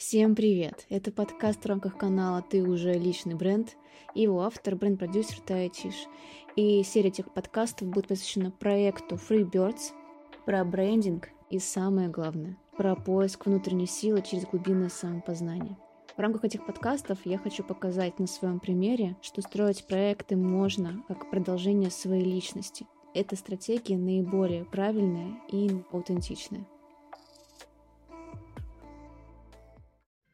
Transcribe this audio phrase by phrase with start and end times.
[0.00, 0.86] Всем привет!
[0.88, 3.76] Это подкаст в рамках канала «Ты уже личный бренд»
[4.14, 5.94] и его автор, бренд-продюсер Тая Тиш.
[6.56, 9.92] И серия этих подкастов будет посвящена проекту Freebirds
[10.46, 15.76] про брендинг и самое главное, про поиск внутренней силы через глубинное самопознание.
[16.16, 21.28] В рамках этих подкастов я хочу показать на своем примере, что строить проекты можно как
[21.28, 22.86] продолжение своей личности.
[23.12, 26.64] Эта стратегия наиболее правильная и аутентичная.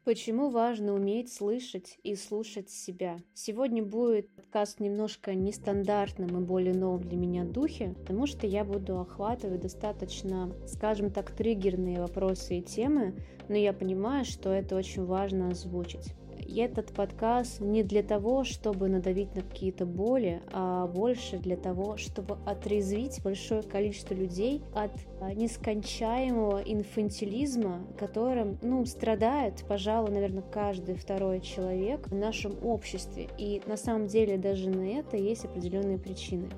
[0.06, 3.16] Почему важно уметь слышать и слушать себя?
[3.34, 9.00] Сегодня будет подкаст немножко нестандартным и более новым для меня духе, потому что я буду
[9.00, 13.16] охватывать достаточно, скажем так, триггерные вопросы и темы,
[13.48, 16.14] но я понимаю, что это очень важно озвучить.
[16.46, 21.96] И этот подкаст не для того, чтобы надавить на какие-то боли, а больше для того,
[21.96, 30.94] чтобы отрезвить большое количество людей от а, нескончаемого инфантилизма, которым, ну, страдает, пожалуй, наверное, каждый
[30.94, 33.28] второй человек в нашем обществе.
[33.38, 36.48] И на самом деле даже на это есть определенные причины.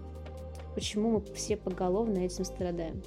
[0.74, 3.02] Почему мы все поголовно этим страдаем.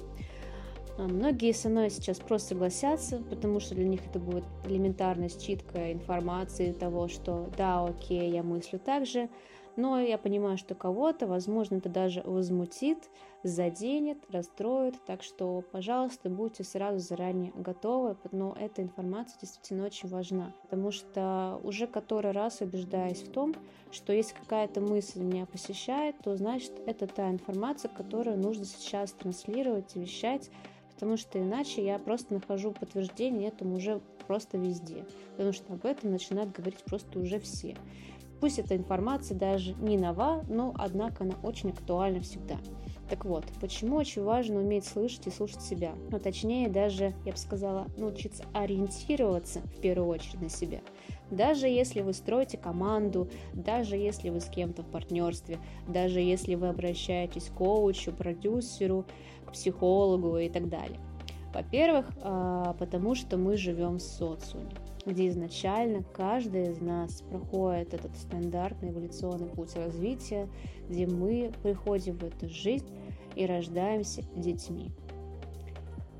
[0.98, 5.92] А, многие со мной сейчас просто согласятся, потому что для них это будет элементарная считка
[5.92, 9.30] информации того, что да, окей, я мыслю так же,
[9.76, 13.08] но я понимаю, что кого-то, возможно, это даже возмутит,
[13.42, 20.52] заденет, расстроит, так что, пожалуйста, будьте сразу заранее готовы, но эта информация действительно очень важна,
[20.62, 23.54] потому что уже который раз убеждаюсь в том,
[23.90, 29.96] что если какая-то мысль меня посещает, то значит это та информация, которую нужно сейчас транслировать
[29.96, 30.50] и вещать
[30.94, 36.12] потому что иначе я просто нахожу подтверждение этому уже просто везде, потому что об этом
[36.12, 37.76] начинают говорить просто уже все.
[38.40, 42.56] Пусть эта информация даже не нова, но однако она очень актуальна всегда.
[43.08, 45.92] Так вот, почему очень важно уметь слышать и слушать себя?
[46.10, 50.80] Ну, точнее, даже, я бы сказала, научиться ориентироваться в первую очередь на себя.
[51.32, 56.68] Даже если вы строите команду, даже если вы с кем-то в партнерстве, даже если вы
[56.68, 59.06] обращаетесь к коучу, продюсеру,
[59.46, 61.00] к психологу и так далее.
[61.54, 64.72] Во-первых, а, потому что мы живем в социуме,
[65.06, 70.48] где изначально каждый из нас проходит этот стандартный эволюционный путь развития,
[70.90, 72.88] где мы приходим в эту жизнь
[73.36, 74.90] и рождаемся детьми.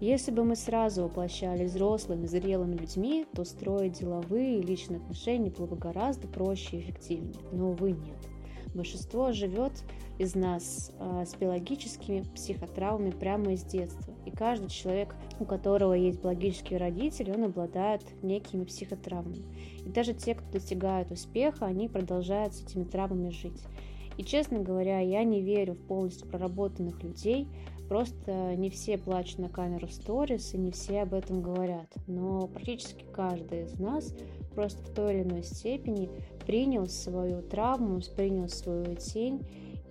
[0.02, 5.66] Если бы мы сразу воплощали взрослыми, зрелыми людьми, то строить деловые и личные отношения было
[5.66, 7.36] бы гораздо проще и эффективнее.
[7.52, 8.18] Но, увы, нет.
[8.74, 9.84] Большинство живет
[10.18, 14.12] из нас э, с биологическими психотравмами прямо из детства.
[14.26, 19.44] И каждый человек, у которого есть биологические родители, он обладает некими психотравмами.
[19.86, 23.62] И даже те, кто достигают успеха, они продолжают с этими травмами жить.
[24.16, 27.48] И, честно говоря, я не верю в полностью проработанных людей,
[27.92, 31.92] Просто не все плачут на камеру сторис, и не все об этом говорят.
[32.06, 34.14] Но практически каждый из нас
[34.54, 36.08] просто в той или иной степени
[36.46, 39.42] принял свою травму, принял свою тень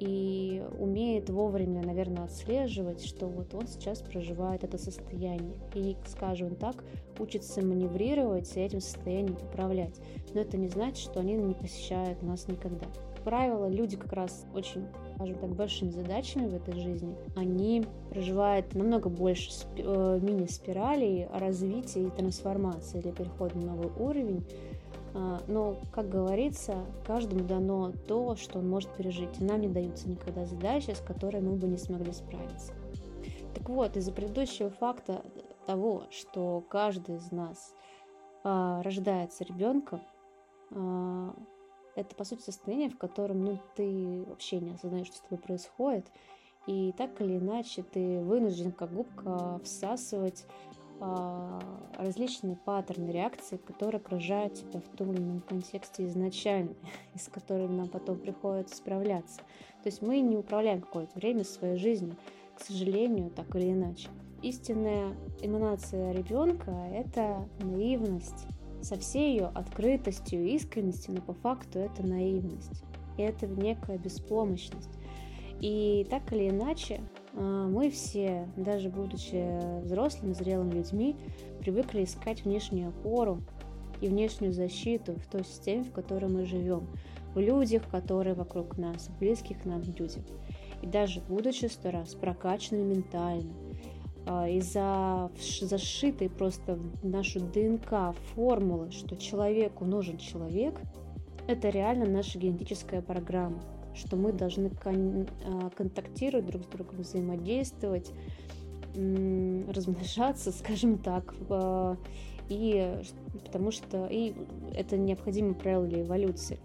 [0.01, 5.55] и умеет вовремя, наверное, отслеживать, что вот он сейчас проживает это состояние.
[5.73, 6.83] И, скажем так,
[7.19, 9.99] учится маневрировать и этим состоянием управлять.
[10.33, 12.87] Но это не значит, что они не посещают нас никогда.
[13.15, 14.85] Как правило, люди как раз очень
[15.21, 22.09] скажем так, большими задачами в этой жизни, они проживают намного больше э, мини-спиралей развития и
[22.09, 24.43] трансформации для перехода на новый уровень.
[25.13, 29.39] А, но, как говорится, каждому дано то, что он может пережить.
[29.39, 32.73] Нам не даются никогда задачи, с которой мы бы не смогли справиться.
[33.53, 35.23] Так вот, из-за предыдущего факта
[35.65, 37.73] того, что каждый из нас
[38.43, 40.01] а, рождается ребенком,
[40.71, 41.35] а,
[41.95, 46.07] это, по сути, состояние, в котором ну, ты вообще не осознаешь, что с тобой происходит.
[46.67, 50.45] И так или иначе ты вынужден, как губка, всасывать
[51.97, 56.75] различные паттерны реакции, которые окружают тебя в том или ином контексте изначально,
[57.15, 59.37] и с которыми нам потом приходится справляться.
[59.83, 62.15] То есть мы не управляем какое-то время своей жизнью,
[62.55, 64.09] к сожалению, так или иначе.
[64.41, 68.47] Истинная эманация ребенка– это наивность,
[68.81, 72.83] со всей ее открытостью и искренностью, но по факту это наивность.
[73.17, 74.89] И это некая беспомощность.
[75.59, 81.15] И так или иначе, а, мы все, даже будучи взрослыми, зрелыми людьми,
[81.59, 83.41] привыкли искать внешнюю опору
[84.01, 86.87] и внешнюю защиту в той системе, в которой мы живем,
[87.33, 90.23] в людях, которые вокруг нас, в близких нам людях.
[90.81, 93.53] И даже будучи сто раз прокачанными ментально,
[94.25, 95.31] а, из-за
[95.61, 100.79] зашитой просто в нашу ДНК формулы, что человеку нужен человек,
[101.47, 103.61] это реально наша генетическая программа,
[103.95, 108.11] что мы должны кон- а, контактировать друг с другом, взаимодействовать,
[108.93, 111.33] размножаться, скажем так,
[112.49, 113.01] и
[113.45, 114.33] потому что и
[114.73, 116.59] это необходимое правило для эволюции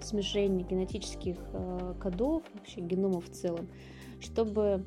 [0.00, 3.68] смешение генетических э, кодов, вообще геномов в целом,
[4.20, 4.84] чтобы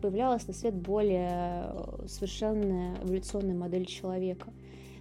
[0.00, 1.74] появлялась на свет более
[2.06, 4.50] совершенная эволюционная модель человека.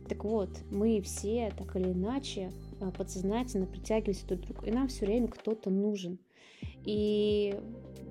[0.10, 2.52] Так вот, мы все так или иначе
[2.98, 6.20] подсознательно притягиваемся друг к другу, и нам все время кто-то нужен.
[6.84, 7.60] И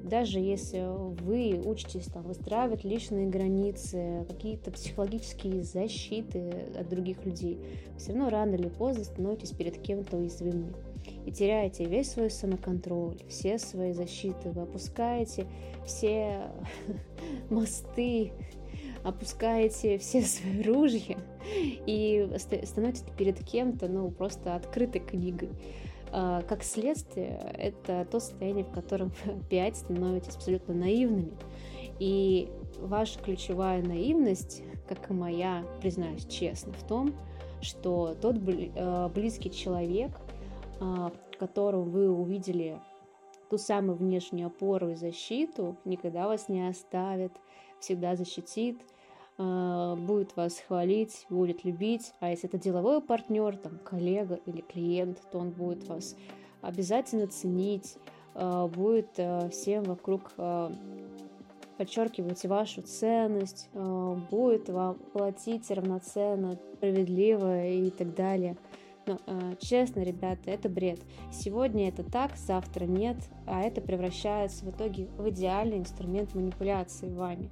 [0.05, 0.85] даже если
[1.23, 7.59] вы учитесь там, выстраивать личные границы, какие-то психологические защиты от других людей,
[7.97, 10.75] все равно рано или поздно становитесь перед кем-то уязвимы.
[11.25, 15.47] И теряете весь свой самоконтроль, все свои защиты, вы опускаете
[15.87, 16.51] все
[17.51, 18.33] мосты,
[19.05, 21.19] опускаете все свои ружья
[21.87, 22.29] и
[22.65, 25.51] становитесь перед кем-то, ну, просто открытой книгой.
[26.11, 31.33] А, как следствие, это то состояние, в котором вы опять становитесь абсолютно наивными.
[32.01, 37.15] И ваша ключевая наивность, как и моя, признаюсь честно, в том,
[37.61, 38.37] что тот
[38.77, 40.11] а, близкий человек,
[40.81, 42.81] а, в котором вы увидели
[43.51, 47.33] ту самую внешнюю опору и защиту, никогда вас не оставит,
[47.79, 48.81] всегда защитит–
[49.37, 55.39] будет вас хвалить, будет любить, а если это деловой партнер, там, коллега или клиент, то
[55.39, 56.17] он будет вас
[56.63, 57.97] обязательно ценить,
[58.35, 60.31] а, будет а, всем вокруг
[61.77, 63.69] подчеркивать вашу ценность,
[64.31, 68.57] будет вам платить равноценно, справедливо и так далее–
[69.07, 71.01] но, э, честно, ребята, это бред.
[71.33, 73.17] Сегодня это так, завтра нет,
[73.47, 77.51] а это превращается в итоге в идеальный инструмент манипуляции вами.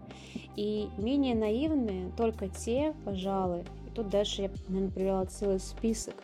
[0.56, 6.14] И менее наивные только те, пожалуй, и тут дальше я, наверное, привела целый список,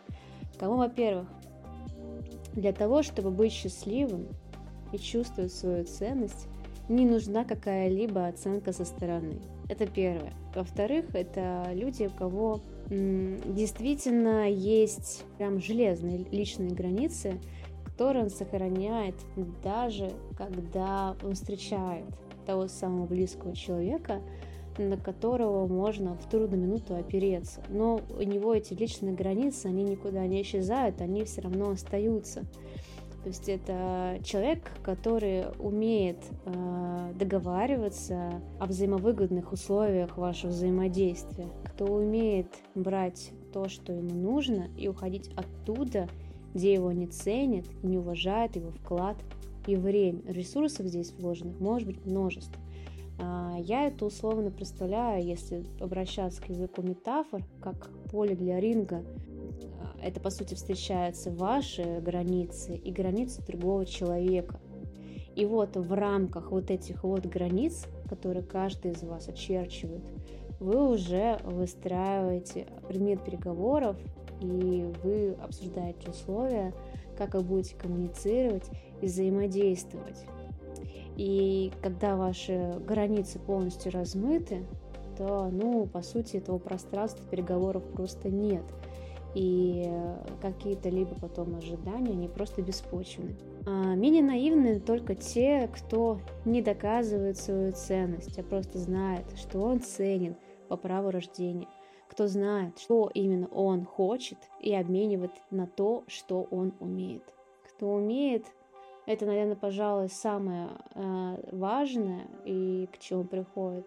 [0.58, 1.28] кому, во-первых,
[2.54, 4.26] для того, чтобы быть счастливым
[4.92, 6.48] и чувствовать свою ценность,
[6.88, 9.40] не нужна какая-либо оценка со стороны.
[9.68, 10.32] Это первое.
[10.54, 12.60] Во-вторых, это люди, у кого
[12.90, 17.38] действительно есть прям железные личные границы,
[17.84, 19.14] которые он сохраняет
[19.62, 22.04] даже когда он встречает
[22.46, 24.22] того самого близкого человека,
[24.78, 27.60] на которого можно в трудную минуту опереться.
[27.68, 32.44] Но у него эти личные границы, они никуда не исчезают, они все равно остаются.
[33.28, 36.16] То есть это человек, который умеет
[36.46, 44.88] э, договариваться о взаимовыгодных условиях вашего взаимодействия, кто умеет брать то, что ему нужно, и
[44.88, 46.08] уходить оттуда,
[46.54, 49.18] где его не ценят не уважают его вклад
[49.66, 50.22] и время.
[50.24, 52.62] Ресурсов здесь вложенных может быть множество.
[53.18, 59.04] А, я это условно представляю, если обращаться к языку метафор, как поле для ринга,
[60.02, 64.60] это, по сути, встречаются ваши границы и границы другого человека.
[65.34, 70.02] И вот в рамках вот этих вот границ, которые каждый из вас очерчивает,
[70.58, 73.96] вы уже выстраиваете предмет переговоров,
[74.40, 76.74] и вы обсуждаете условия,
[77.16, 78.64] как вы будете коммуницировать
[79.00, 80.24] и взаимодействовать.
[81.16, 84.64] И когда ваши границы полностью размыты,
[85.16, 88.62] то, ну, по сути, этого пространства переговоров просто нет–
[89.38, 89.88] и
[90.42, 93.36] какие-то либо потом ожидания, они просто беспочвены.
[93.66, 99.80] А менее наивны только те, кто не доказывает свою ценность, а просто знает, что он
[99.80, 100.34] ценен
[100.68, 101.68] по праву рождения,
[102.08, 107.22] кто знает, что именно он хочет и обменивает на то, что он умеет.
[107.68, 108.44] Кто умеет,
[109.06, 113.86] это, наверное, пожалуй, самое э, важное и к чему приходит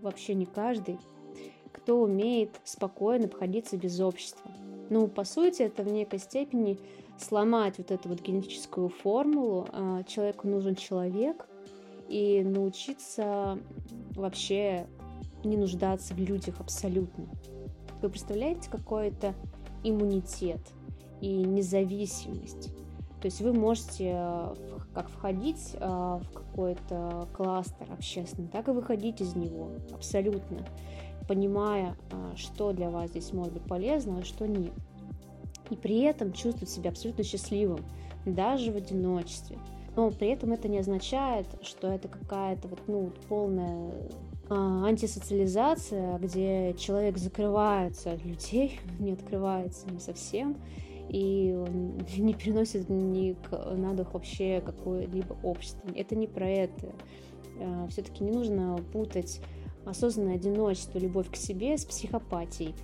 [0.00, 0.98] вообще не каждый,
[1.72, 4.50] кто умеет спокойно обходиться без общества.
[4.90, 6.78] Ну, по сути, это в некой степени
[7.18, 9.66] сломать вот эту вот генетическую формулу.
[9.72, 11.46] А, человеку нужен человек
[12.08, 13.58] и научиться
[14.14, 14.86] вообще
[15.44, 17.26] не нуждаться в людях абсолютно.
[18.00, 19.34] Вы представляете какой-то
[19.82, 20.60] иммунитет
[21.20, 22.74] и независимость?
[23.20, 24.54] То есть вы можете а,
[24.94, 30.58] как входить а, в какой-то кластер общественный, так и выходить из него абсолютно
[31.26, 34.72] понимая, а, что для вас здесь может быть полезно, а что нет.
[35.70, 37.80] И при этом чувствовать себя абсолютно счастливым,
[38.26, 39.58] даже в одиночестве.
[39.96, 43.92] Но при этом это не означает, что это какая-то вот, ну, полная
[44.48, 50.56] а, антисоциализация, где человек закрывается от людей, не открывается им совсем,
[51.08, 53.36] и он не переносит ни
[53.74, 55.88] на дух вообще какое-либо общество.
[55.94, 56.92] Это не про это.
[57.60, 59.40] А, Все-таки не нужно путать
[59.84, 62.74] осознанное одиночество, любовь к себе с психопатией.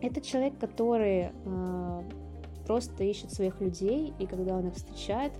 [0.00, 2.02] Это человек, который э,
[2.66, 5.32] просто ищет своих людей, и когда он их встречает,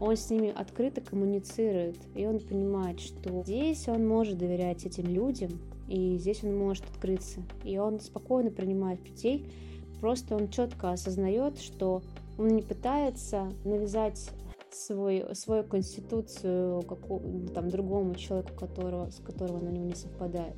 [0.00, 5.50] он с ними открыто коммуницирует, и он понимает, что здесь он может доверять этим людям,
[5.88, 7.42] и здесь он может открыться.
[7.64, 9.52] И он спокойно принимает людей,
[10.00, 12.02] просто он четко осознает, что
[12.38, 14.30] он не пытается навязать
[14.74, 20.54] свой, свою конституцию какому, там, другому человеку, которого, с которого на него не совпадает.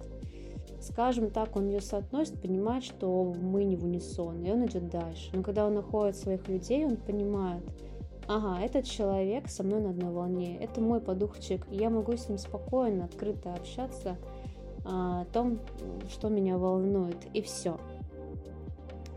[0.80, 5.30] Скажем так, он ее соотносит, понимает, что мы не в унисон, и он идет дальше.
[5.32, 7.62] Но когда он находит своих людей, он понимает,
[8.26, 12.38] ага, этот человек со мной на одной волне, это мой подухчик, я могу с ним
[12.38, 14.16] спокойно, открыто общаться
[14.84, 15.60] а, о том,
[16.10, 17.78] что меня волнует, и все.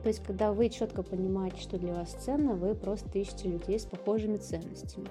[0.05, 3.85] То есть, когда вы четко понимаете, что для вас ценно, вы просто ищете людей с
[3.85, 5.07] похожими ценностями.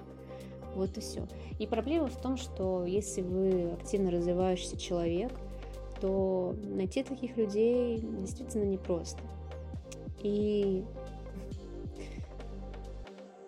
[0.73, 1.27] Вот и все.
[1.59, 5.33] И проблема в том, что если вы активно развивающийся человек,
[5.99, 9.19] то найти таких людей действительно непросто.
[10.23, 10.85] И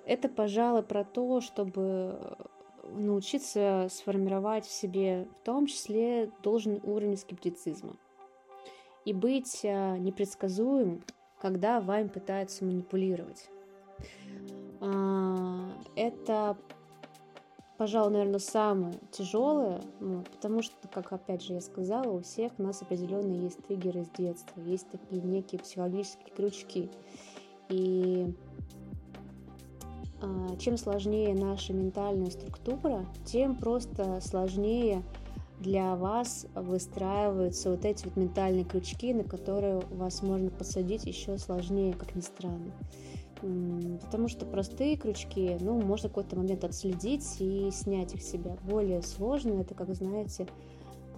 [0.06, 2.20] это, пожалуй, про то, чтобы
[2.92, 7.96] научиться сформировать в себе в том числе должный уровень скептицизма
[9.06, 11.04] и быть а, непредсказуемым
[11.40, 13.50] когда вами пытаются манипулировать.
[14.80, 16.58] А, это,
[17.78, 22.64] пожалуй, наверное, самое тяжелое, ну, потому что, как опять же я сказала, у всех у
[22.64, 26.90] нас определенно есть триггеры с детства, есть такие некие психологические крючки.
[27.70, 28.34] И
[30.22, 35.04] а, чем сложнее наша ментальная структура, тем просто сложнее
[35.60, 41.94] для вас выстраиваются вот эти вот ментальные крючки, на которые вас можно посадить еще сложнее,
[41.94, 42.72] как ни странно.
[44.02, 48.58] Потому что простые крючки, ну, можно какой-то момент отследить и снять их себя.
[48.64, 50.48] Более сложные, это, как знаете,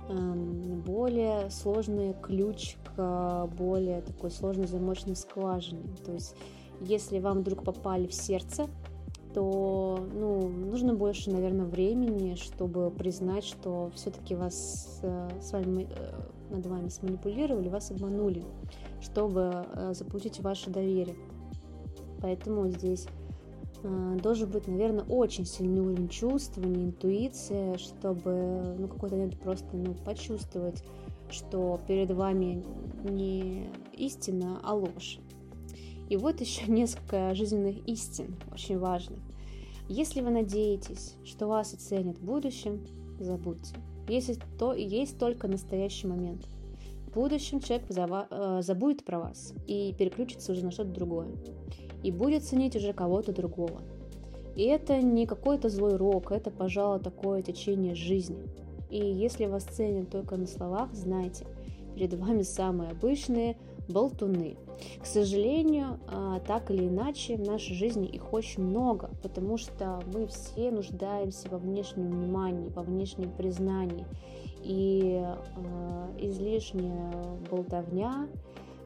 [0.10, 5.96] эм, более сложный ключ к более такой сложной замочной скважине.
[6.06, 6.36] То есть,
[6.82, 8.68] если вам вдруг попали в сердце,
[9.34, 16.22] то ну, нужно больше, наверное, времени, чтобы признать, что все-таки вас э, с вами э,
[16.50, 18.44] над вами сманипулировали, вас обманули,
[19.02, 21.16] чтобы э, заполучить ваше доверие.
[22.22, 23.08] Поэтому здесь
[24.22, 30.84] должен быть, наверное, очень сильный уровень чувствования, интуиция, чтобы ну, какой-то момент просто ну, почувствовать,
[31.30, 32.66] что перед вами
[33.04, 35.20] не истина, а ложь.
[36.10, 39.20] И вот еще несколько жизненных истин, очень важных.
[39.88, 42.86] Если вы надеетесь, что вас оценят в будущем,
[43.20, 43.76] забудьте.
[44.08, 46.46] Если то есть только настоящий момент.
[47.08, 51.30] В будущем человек э, забудет про вас и переключится уже на что-то другое.
[52.04, 53.82] И будет ценить уже кого-то другого.
[54.56, 58.44] И это не какой-то злой рок, это, пожалуй, такое течение жизни.
[58.90, 61.46] И если вас ценят только на словах, знайте,
[61.96, 63.58] перед вами самые обычные
[63.90, 64.58] болтуны–
[65.02, 70.28] к сожалению, а, так или иначе, в нашей жизни их очень много, потому что мы
[70.28, 74.06] все нуждаемся во внешнем внимании, во внешнем признании.
[74.62, 77.14] И э, излишняя
[77.50, 78.28] болтовня,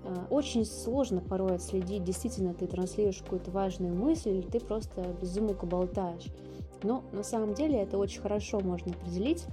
[0.03, 5.53] э, очень сложно порой отследить, действительно ты транслируешь какую-то важную мысль, или ты просто безумно
[5.53, 6.27] болтаешь.
[6.83, 9.45] Но на самом деле это очень хорошо можно определить,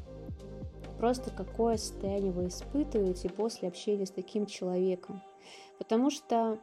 [0.99, 5.23] просто какое состояние вы испытываете после общения с таким человеком.
[5.78, 6.59] Потому что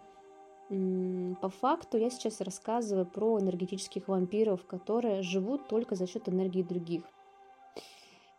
[0.69, 7.03] по факту я сейчас рассказываю про энергетических вампиров, которые живут только за счет энергии других.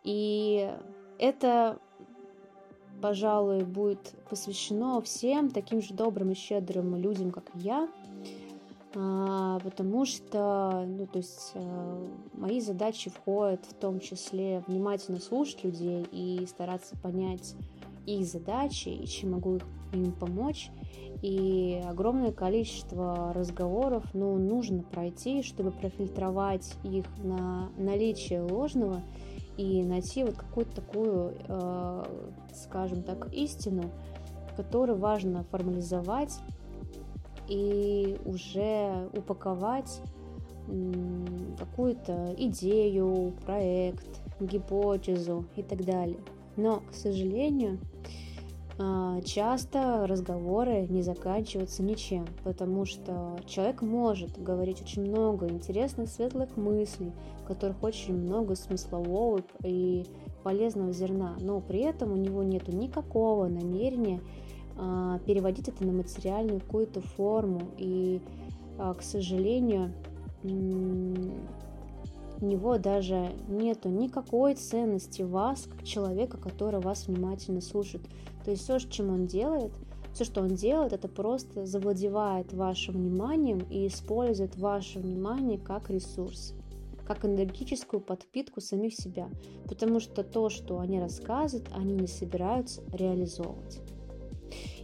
[0.04, 0.70] И
[1.18, 1.78] это,
[3.00, 7.88] пожалуй, будет посвящено всем таким же добрым и щедрым людям, как я,
[8.94, 15.62] а, потому что, ну, то есть, а, мои задачи входят в том числе внимательно слушать
[15.64, 17.54] людей и стараться понять
[18.06, 20.70] их задачи и чем могу их им помочь.
[21.20, 29.02] И огромное количество разговоров ну, нужно пройти, чтобы профильтровать их на наличие ложного
[29.56, 32.04] и найти вот какую-то такую, э,
[32.54, 33.90] скажем так, истину,
[34.56, 36.38] которую важно формализовать
[37.48, 40.00] и уже упаковать
[41.58, 46.18] какую-то идею, проект, гипотезу и так далее.
[46.56, 47.78] Но, к сожалению,
[49.24, 57.12] часто разговоры не заканчиваются ничем, потому что человек может говорить очень много интересных, светлых мыслей,
[57.42, 60.06] в которых очень много смыслового и
[60.44, 64.20] полезного зерна, но при этом у него нет никакого намерения
[64.78, 67.62] а, переводить это на материальную какую-то форму.
[67.76, 68.22] И,
[68.78, 69.92] а, к сожалению,
[72.40, 78.04] у него даже нету никакой ценности вас, как человека, который вас внимательно слушает.
[78.44, 79.72] То есть все, чем он делает,
[80.12, 86.54] все, что он делает, это просто завладевает вашим вниманием и использует ваше внимание как ресурс,
[87.06, 89.28] как энергетическую подпитку самих себя,
[89.68, 93.80] потому что то, что они рассказывают, они не собираются реализовывать.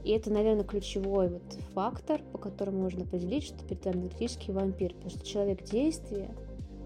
[0.05, 4.93] И это, наверное, ключевой вот фактор, по которому можно определить, что перед вами энергетический вампир.
[4.93, 6.35] Потому что человек действия,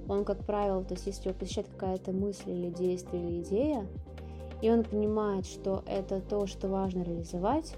[0.08, 3.86] он, как правило, то есть если его посещает какая-то мысль или действие или идея,
[4.62, 7.74] и он понимает, что это то, что важно реализовать,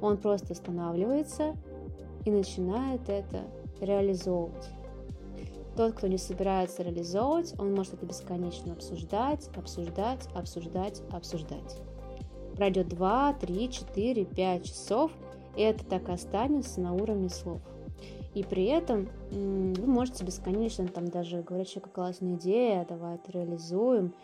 [0.00, 1.56] он просто останавливается
[2.24, 3.42] и начинает это
[3.80, 4.68] реализовывать.
[5.76, 11.78] Тот, кто не собирается реализовывать, он может это бесконечно обсуждать, обсуждать, обсуждать, обсуждать.
[12.56, 15.12] Пройдет 2, 3, 4, 5 часов,
[15.56, 17.62] и это так останется на уровне слов.
[18.34, 23.30] И при этом вы можете бесконечно там даже говорить, что какая классная идея, давай это
[23.32, 24.14] реализуем,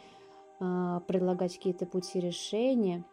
[0.60, 3.04] а, предлагать какие-то пути решения,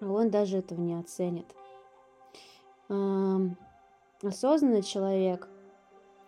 [0.00, 1.46] он даже этого не оценит.
[4.22, 5.48] Осознанный человек,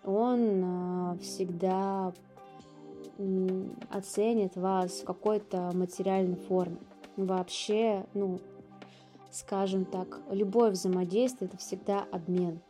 [0.05, 2.13] он а, всегда
[3.91, 6.79] оценит вас в какой-то материальной форме.
[7.17, 8.41] Вообще, ну,
[9.31, 12.61] скажем так, любое взаимодействие это всегда обмен.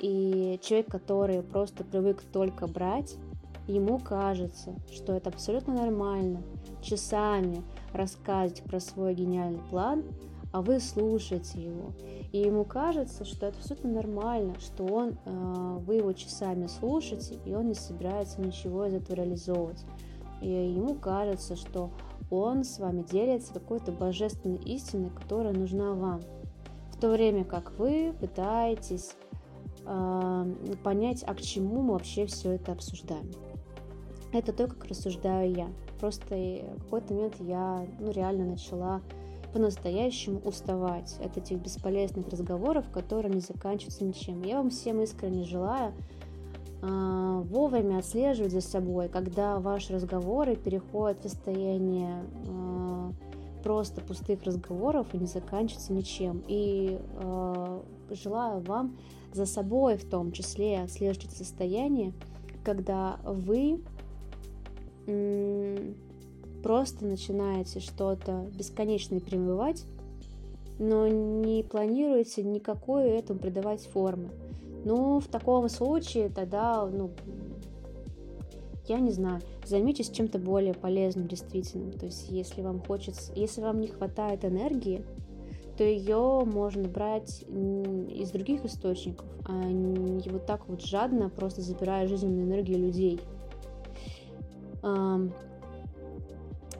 [0.00, 3.16] И человек, который просто привык только брать,
[3.66, 6.42] ему кажется, что это абсолютно нормально
[6.82, 7.62] часами
[7.92, 10.04] рассказывать про свой гениальный план,
[10.52, 11.92] а вы слушаете его.
[12.32, 17.54] И ему кажется, что это абсолютно нормально, что он, э, вы его часами слушаете, и
[17.54, 19.84] он не собирается ничего из этого реализовывать.
[20.40, 21.90] И ему кажется, что
[22.30, 26.20] он с вами делится какой-то божественной истиной, которая нужна вам.
[26.90, 29.14] В то время как вы пытаетесь
[30.82, 33.30] понять, а к чему мы вообще все это обсуждаем.
[34.32, 35.68] Это то, как рассуждаю я.
[36.00, 39.00] Просто в какой-то момент я ну, реально начала
[39.52, 44.42] по-настоящему уставать от этих бесполезных разговоров, которые не заканчиваются ничем.
[44.42, 45.94] Я вам всем искренне желаю
[46.82, 53.12] э, вовремя отслеживать за собой, когда ваши разговоры переходят в состояние э,
[53.62, 56.42] просто пустых разговоров и не заканчиваются ничем.
[56.48, 58.98] И э, желаю вам
[59.36, 62.12] за собой в том числе отслеживать состояние,
[62.64, 63.80] когда вы
[66.62, 69.84] просто начинаете что-то бесконечно примывать,
[70.78, 74.30] но не планируете никакой этому придавать формы.
[74.84, 77.10] Ну, в таком случае тогда, ну,
[78.88, 81.92] я не знаю, займитесь чем-то более полезным, действительно.
[81.92, 85.04] То есть, если вам хочется, если вам не хватает энергии,
[85.76, 92.08] то ее можно брать из других источников, а не вот так вот жадно, просто забирая
[92.08, 93.20] жизненную энергию людей.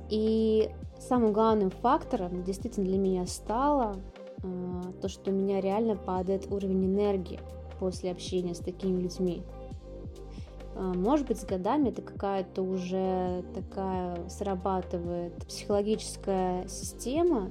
[0.09, 3.97] И самым главным фактором действительно для меня стало
[4.43, 7.41] а, то, что у меня реально падает уровень энергии
[7.79, 9.43] после общения с такими людьми.
[10.75, 17.51] А, может быть, с годами это какая-то уже такая срабатывает психологическая система,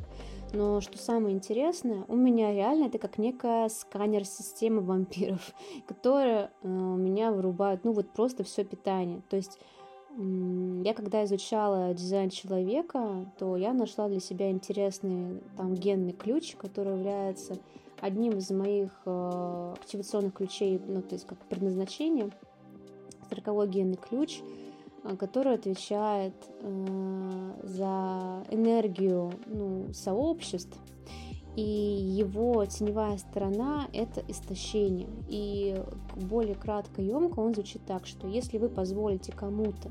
[0.56, 5.54] но что самое интересное, у меня реально это как некая сканер-система вампиров,
[5.88, 9.22] которая а, у меня вырубает, ну вот просто все питание.
[9.30, 9.60] То есть
[10.18, 16.94] я когда изучала дизайн человека, то я нашла для себя интересный там генный ключ, который
[16.94, 17.58] является
[18.00, 22.30] одним из моих э, активационных ключей, ну то есть как предназначение,
[23.30, 24.65] сороковой генный ключ, э,
[25.20, 30.78] который отвечает э, за энергию ну, сообществ,
[31.56, 35.08] и его теневая сторона– это истощение.
[35.30, 35.82] И
[36.16, 39.90] более кратко емко он звучит так, что если вы позволите кому-то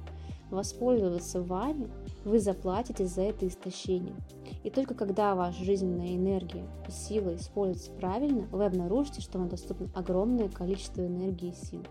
[0.50, 1.88] воспользоваться вами,
[2.24, 4.14] вы заплатите за это истощение.
[4.62, 9.88] И только когда ваша жизненная энергия и сила используются правильно, вы обнаружите, что вам доступно
[9.94, 11.83] огромное количество энергии и сил.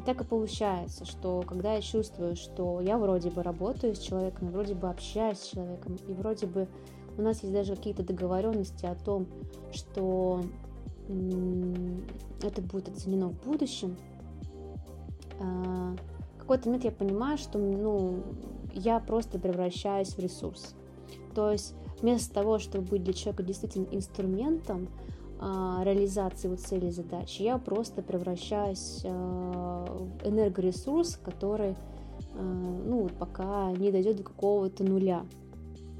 [0.00, 4.48] И так и получается, что когда я чувствую, что я вроде бы работаю с человеком,
[4.48, 6.68] вроде бы общаюсь с человеком, и вроде бы
[7.18, 9.26] у нас есть даже какие-то договоренности о том,
[9.74, 10.40] что
[12.42, 13.98] это будет оценено в будущем,
[15.38, 15.94] а,
[16.38, 18.22] какой-то момент я понимаю, что ну,
[18.72, 20.76] я просто превращаюсь в ресурс.
[21.34, 24.88] То есть вместо того, чтобы быть для человека действительно инструментом
[25.40, 31.76] реализации его целей задач, я просто превращаюсь а, в энергоресурс, который
[32.34, 35.24] а, ну, пока не дойдет до какого-то нуля.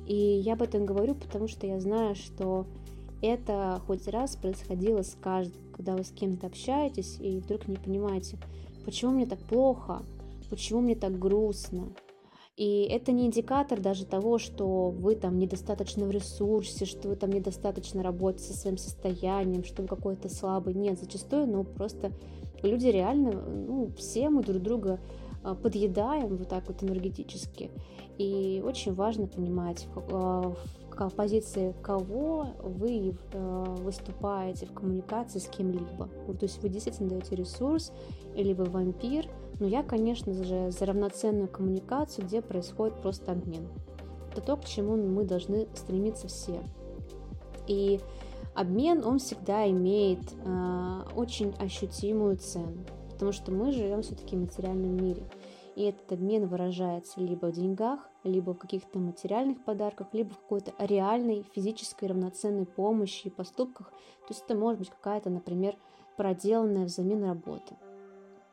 [0.06, 2.66] И я об этом говорю, потому что я знаю, что
[3.22, 8.38] это хоть раз происходило с каждым, когда вы с кем-то общаетесь и вдруг не понимаете,
[8.84, 10.02] почему мне так плохо,
[10.50, 11.88] почему мне так грустно.
[12.60, 17.30] И это не индикатор даже того, что вы там недостаточно в ресурсе, что вы там
[17.30, 20.74] недостаточно работаете со своим состоянием, что вы какой-то слабый.
[20.74, 22.12] Нет, зачастую, ну, просто
[22.62, 25.00] люди реально, ну, все мы друг друга
[25.42, 27.70] а, подъедаем вот так вот энергетически.
[28.18, 30.54] И очень важно понимать, в
[31.08, 36.10] в позиции кого вы э, выступаете в коммуникации с кем-либо.
[36.26, 37.90] То есть вы действительно даете ресурс,
[38.36, 39.26] или вы вампир.
[39.60, 43.68] Но я, конечно же, за равноценную коммуникацию, где происходит просто обмен.
[44.32, 46.60] Это то, к чему мы должны стремиться все.
[47.68, 48.00] И
[48.54, 54.96] обмен, он всегда имеет э, очень ощутимую цену, потому что мы живем все-таки в материальном
[54.96, 55.22] мире–
[55.80, 60.74] и этот обмен выражается либо в деньгах, либо в каких-то материальных подарках, либо в какой-то
[60.78, 63.88] реальной физической равноценной помощи и поступках.
[63.90, 65.76] То есть это может быть какая-то, например,
[66.16, 67.76] проделанная взамен работа.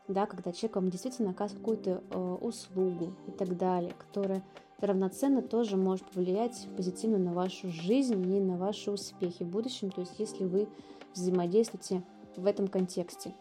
[0.07, 4.41] Да, когда человек вам действительно оказывает какую-то э, услугу и так далее, которая
[4.79, 10.01] равноценно тоже может повлиять позитивно на вашу жизнь и на ваши успехи в будущем, то
[10.01, 10.67] есть если вы
[11.13, 12.03] взаимодействуете
[12.35, 13.33] в этом контексте.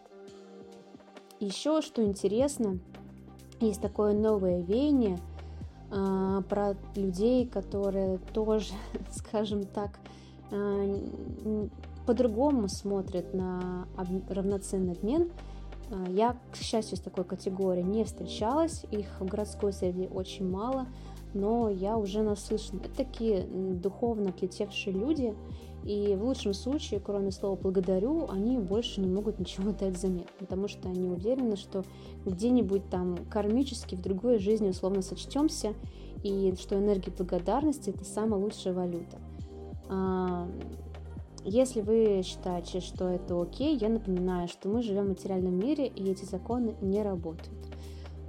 [1.39, 2.79] Еще что интересно,
[3.59, 5.19] есть такое новое веяние
[5.91, 8.73] э, про людей, которые тоже,
[9.11, 9.99] скажем так,
[10.51, 10.97] э,
[12.07, 13.87] по-другому смотрят на
[14.29, 15.29] равноценный обмен.
[15.89, 20.87] Э, я, к счастью, с такой категорией не встречалась, их в городской среде очень мало,
[21.33, 22.81] но я уже наслышана.
[22.81, 25.35] Это такие духовно отлетевшие люди,
[25.83, 30.67] и в лучшем случае, кроме слова «благодарю», они больше не могут ничего дать взамен, потому
[30.67, 31.83] что они уверены, что
[32.25, 35.73] где-нибудь там кармически в другой жизни условно сочтемся,
[36.23, 39.17] и что энергия благодарности– это самая лучшая валюта.
[41.49, 46.11] Если вы считаете, что это окей, я напоминаю, что мы живем в материальном мире, и
[46.11, 47.57] эти законы не работают.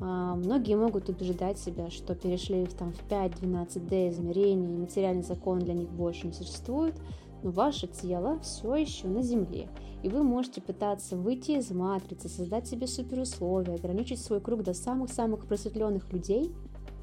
[0.01, 5.75] А, многие могут убеждать себя, что перешли там, в 5-12D измерений, и материальный закон для
[5.75, 6.95] них больше не существует,
[7.43, 9.69] но ваше тело все еще на Земле,
[10.05, 15.47] и вы можете пытаться выйти из матрицы, создать себе суперусловия, ограничить свой круг до самых-самых
[15.47, 16.53] просветленных людей,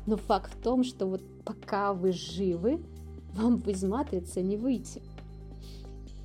[0.05, 2.79] но факт в том, что вот пока вы живы,
[3.33, 5.01] вам из матрицы не выйти.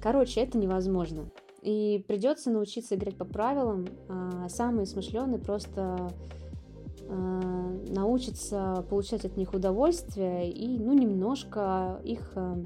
[0.02, 1.30] Короче, это невозможно.
[1.62, 3.86] И придется научиться играть по правилам.
[4.08, 6.10] А самые смышленые просто
[7.08, 12.56] а, научатся получать от них удовольствие и, ну, немножко их а,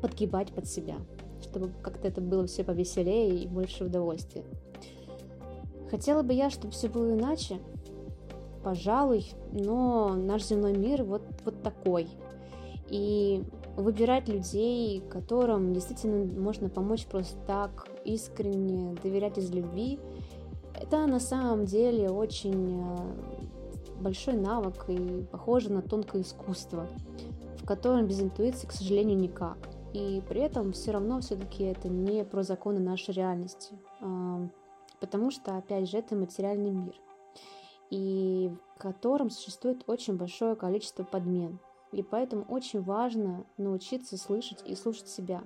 [0.00, 0.96] подгибать под себя,
[1.42, 4.44] чтобы как-то это было все повеселее и больше удовольствия.
[5.90, 7.58] Хотела бы я, чтобы все было иначе,
[8.64, 12.08] пожалуй, но наш земной мир вот, вот такой.
[12.88, 13.44] И
[13.76, 19.98] выбирать людей, которым действительно можно помочь просто так, искренне доверять из любви,
[20.74, 22.96] это на самом деле очень э,
[24.00, 26.86] большой навык и похоже на тонкое искусство,
[27.58, 29.58] в котором без интуиции, к сожалению, никак
[29.96, 33.74] и при этом все равно все-таки это не про законы нашей реальности,
[35.00, 36.94] потому что, опять же, это материальный мир,
[37.88, 41.58] и в котором существует очень большое количество подмен.
[41.96, 45.42] И поэтому очень важно научиться слышать и слушать себя.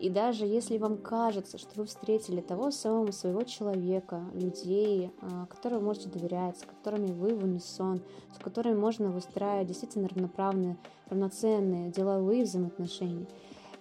[0.00, 5.78] И даже если вам кажется, что вы встретили того самого своего человека, людей, а, которым
[5.80, 8.02] вы можете доверять, с которыми вы в унисон,
[8.34, 10.76] с которыми можно выстраивать действительно равноправные,
[11.08, 13.26] равноценные деловые взаимоотношения–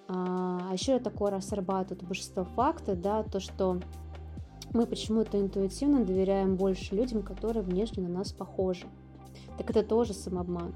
[0.07, 3.79] а, а еще такое срабатывает большинство факта, да, то, что
[4.73, 8.87] мы почему-то интуитивно доверяем больше людям, которые внешне на нас похожи.
[9.57, 10.73] Так это тоже самообман.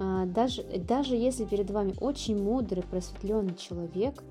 [0.00, 4.24] А, даже, даже если перед вами очень мудрый, просветленный человек,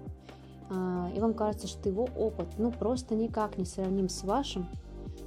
[0.71, 4.67] а, и вам кажется, что его опыт ну просто никак не сравним с вашим,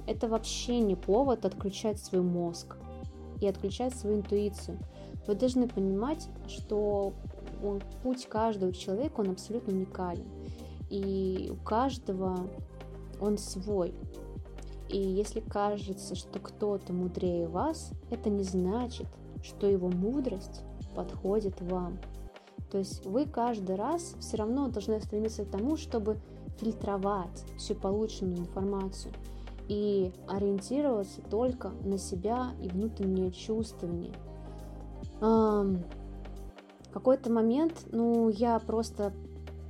[0.05, 2.75] это вообще не повод отключать свой мозг
[3.39, 4.77] и отключать свою интуицию.
[5.27, 7.13] Вы должны понимать, что
[8.03, 10.25] путь каждого человека, он абсолютно уникален.
[10.89, 12.37] И у каждого
[13.21, 13.93] он свой.
[14.89, 19.07] И если кажется, что кто-то мудрее вас, это не значит,
[19.43, 20.63] что его мудрость
[20.95, 21.99] подходит вам.
[22.71, 26.17] То есть вы каждый раз все равно должны стремиться к тому, чтобы
[26.57, 29.13] фильтровать всю полученную информацию
[29.67, 34.13] и ориентироваться только на себя и внутреннее чувствование
[36.93, 39.13] какой-то момент, ну, я просто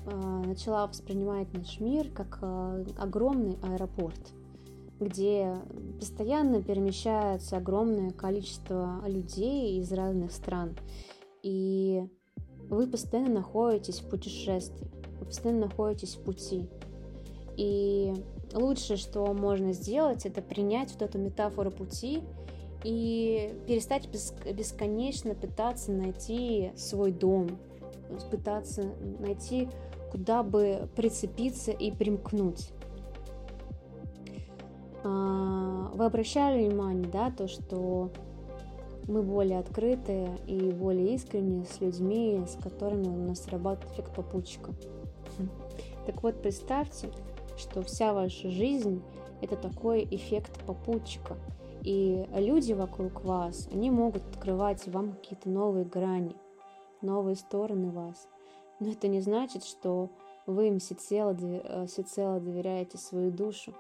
[0.05, 4.33] э, начала воспринимать наш мир как э, огромный аэропорт,
[4.99, 5.55] где
[5.99, 10.75] постоянно перемещается огромное количество людей из разных стран.
[11.41, 12.03] И
[12.69, 16.69] вы постоянно находитесь в путешествии, вы постоянно находитесь в пути.
[17.57, 18.13] И
[18.53, 22.23] лучшее, что можно сделать, это принять вот эту метафору пути
[22.83, 27.57] и перестать бесконечно пытаться найти свой дом,
[28.31, 29.69] пытаться найти,
[30.11, 32.69] куда бы прицепиться и примкнуть.
[35.03, 38.11] А, вы обращали внимание, да, то, что
[39.07, 44.71] мы более открытые и более искренние с людьми, с которыми у нас срабатывает эффект попутчика.
[46.05, 47.09] Так вот, представьте,
[47.57, 49.01] что вся ваша жизнь–
[49.41, 51.37] это такой эффект попутчика.
[51.81, 56.35] И люди вокруг вас, они могут открывать вам какие-то новые грани,
[57.01, 58.27] новые стороны вас.
[58.79, 60.09] Но это не значит, что
[60.45, 63.73] вы им всецело, э, всецело доверяете свою душу.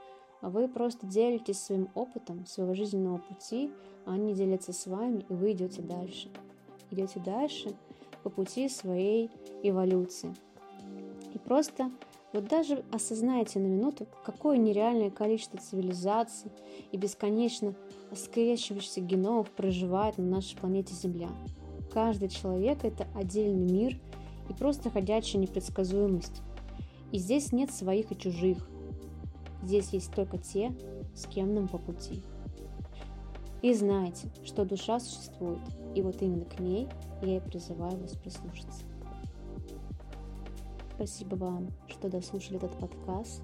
[0.43, 3.71] А вы просто делитесь своим опытом своего жизненного пути,
[4.05, 6.29] а они делятся с вами, и вы идете дальше.
[6.91, 7.73] Идете дальше
[8.23, 9.31] по пути своей
[9.63, 10.35] эволюции.
[11.33, 11.89] И просто
[12.33, 16.51] вот даже осознайте на минуту, какое нереальное количество цивилизаций
[16.91, 17.73] и бесконечно
[18.13, 21.29] скрещивающихся геномов проживает на нашей планете Земля.
[21.93, 23.97] Каждый человек– это отдельный мир
[24.49, 26.41] и просто ходячая непредсказуемость.
[27.13, 28.57] И здесь нет своих и чужих.
[29.63, 30.73] Здесь есть только те,
[31.15, 32.21] с кем нам по пути.
[33.61, 35.61] И знайте, что душа существует,
[35.95, 36.89] и вот именно к ней
[37.21, 38.83] я и призываю вас прислушаться.
[40.95, 43.41] Спасибо вам, что дослушали этот подкаст,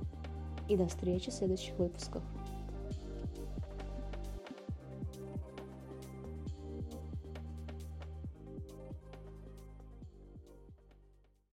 [0.67, 2.21] и до встречи в следующих выпусках.